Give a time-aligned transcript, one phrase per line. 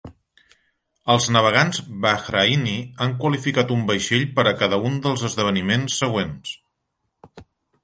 [1.15, 2.73] Els navegants Bahraini
[3.05, 6.57] han qualificat un vaixell per a cada un dels esdeveniments següents.